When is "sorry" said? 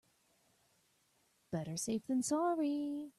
2.23-3.09